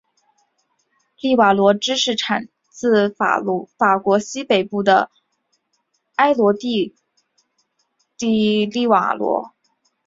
[1.21, 5.11] 利瓦罗芝士产自法国西北部的
[6.17, 6.95] 诺曼第
[8.27, 9.53] 的利瓦罗。